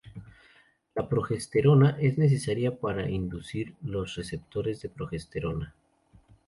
La 0.95 1.07
progesterona 1.07 1.95
es 2.01 2.17
necesaria 2.17 2.75
para 2.75 3.07
inducir 3.07 3.75
los 3.83 4.15
receptores 4.15 4.81
de 4.81 4.89
progesterona. 4.89 5.75